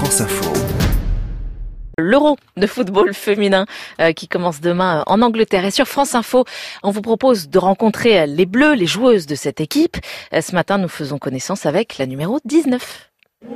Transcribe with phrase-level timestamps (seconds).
[0.00, 0.50] France Info.
[1.98, 3.66] L'Euro de football féminin
[4.00, 5.66] euh, qui commence demain en Angleterre.
[5.66, 6.46] Et sur France Info,
[6.82, 9.98] on vous propose de rencontrer les Bleus, les joueuses de cette équipe.
[10.32, 13.10] Euh, ce matin, nous faisons connaissance avec la numéro 19.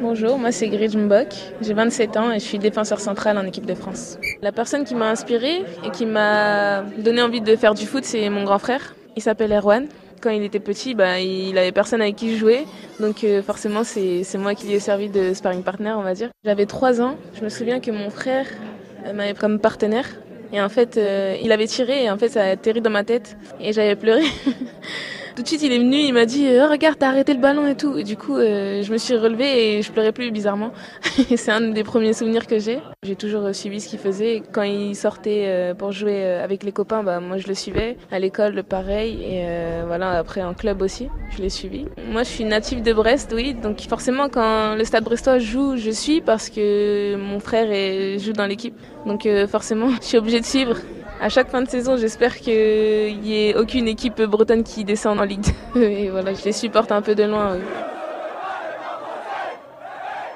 [0.00, 1.28] Bonjour, moi c'est Grid Mbok,
[1.60, 4.16] j'ai 27 ans et je suis défenseur central en équipe de France.
[4.40, 8.30] La personne qui m'a inspiré et qui m'a donné envie de faire du foot, c'est
[8.30, 8.94] mon grand frère.
[9.14, 9.88] Il s'appelle Erwan.
[10.20, 12.66] Quand il était petit, bah, il avait personne avec qui jouer,
[12.98, 16.28] donc euh, forcément c'est moi qui lui ai servi de sparring partner, on va dire.
[16.44, 18.46] J'avais 3 ans, je me souviens que mon frère
[19.06, 20.06] euh, m'avait comme partenaire
[20.52, 23.02] et en fait euh, il avait tiré et en fait ça a atterri dans ma
[23.02, 24.22] tête et j'avais pleuré.
[25.40, 27.66] Tout de suite, il est venu, il m'a dit oh, Regarde, t'as arrêté le ballon
[27.66, 27.96] et tout.
[27.96, 30.70] Et du coup, euh, je me suis relevée et je pleurais plus bizarrement.
[31.34, 32.78] c'est un des premiers souvenirs que j'ai.
[33.02, 34.42] J'ai toujours euh, suivi ce qu'il faisait.
[34.52, 37.96] Quand il sortait euh, pour jouer avec les copains, bah, moi je le suivais.
[38.12, 39.18] À l'école, pareil.
[39.22, 39.46] Et
[39.86, 41.86] voilà, après en club aussi, je l'ai suivi.
[42.12, 43.54] Moi, je suis native de Brest, oui.
[43.54, 48.46] Donc forcément, quand le Stade Brestois joue, je suis parce que mon frère joue dans
[48.46, 48.74] l'équipe.
[49.06, 50.76] Donc forcément, je suis obligée de suivre
[51.20, 55.24] à chaque fin de saison, j'espère qu'il n'y ait aucune équipe bretonne qui descend en
[55.24, 55.80] Ligue 2.
[55.82, 57.58] Et voilà, je les supporte un peu de loin.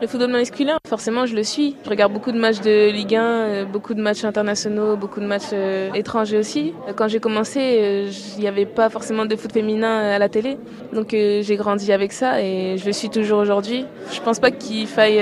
[0.00, 1.74] Le football masculin, forcément, je le suis.
[1.84, 5.26] Je regarde beaucoup de matchs de Ligue 1, euh, beaucoup de matchs internationaux, beaucoup de
[5.26, 6.72] matchs euh, étrangers aussi.
[6.94, 10.56] Quand j'ai commencé, euh, il n'y avait pas forcément de foot féminin à la télé.
[10.92, 13.86] Donc j'ai grandi avec ça et je le suis toujours aujourd'hui.
[14.12, 15.20] Je pense pas qu'il faille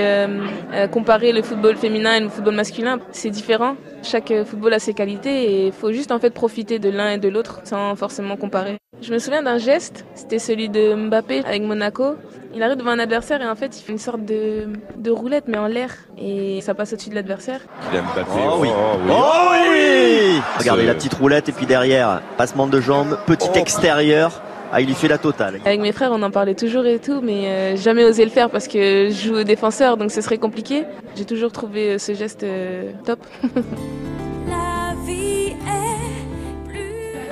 [0.91, 2.99] comparer le football féminin et le football masculin.
[3.11, 3.75] C'est différent.
[4.03, 7.17] Chaque football a ses qualités et il faut juste en fait profiter de l'un et
[7.17, 8.77] de l'autre sans forcément comparer.
[9.01, 12.15] Je me souviens d'un geste, c'était celui de Mbappé avec Monaco.
[12.57, 15.43] Il arrive devant un adversaire et en fait il fait une sorte de, de roulette
[15.47, 17.59] mais en l'air et ça passe au-dessus de l'adversaire.
[17.91, 18.31] Mbappé.
[18.49, 18.69] Oh oui.
[18.71, 19.11] Oh oui.
[19.11, 23.57] Oh oui Regardez la petite roulette et puis derrière, passement de jambes, petit oh.
[23.59, 24.41] extérieur.
[24.73, 25.59] Ah, il y fait la totale.
[25.65, 28.49] Avec mes frères, on en parlait toujours et tout, mais euh, jamais osé le faire
[28.49, 30.83] parce que je joue au défenseur, donc ce serait compliqué.
[31.15, 33.19] J'ai toujours trouvé euh, ce geste euh, top.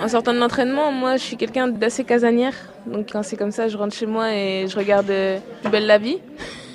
[0.01, 2.53] En sortant de l'entraînement, moi, je suis quelqu'un d'assez casanière.
[2.85, 5.11] Donc quand c'est comme ça, je rentre chez moi et je regarde
[5.61, 6.19] Plus belle la vie.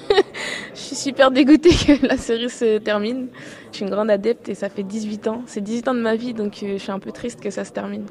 [0.74, 3.28] je suis super dégoûtée que la série se termine.
[3.70, 5.42] Je suis une grande adepte et ça fait 18 ans.
[5.46, 7.72] C'est 18 ans de ma vie, donc je suis un peu triste que ça se
[7.72, 8.06] termine.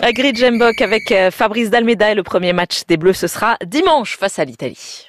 [0.00, 4.16] Agri Jembok avec euh, Fabrice Dalmeda et le premier match des Bleus, ce sera dimanche
[4.16, 5.07] face à l'Italie.